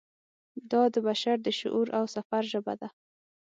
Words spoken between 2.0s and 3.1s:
سفر ژبه ده.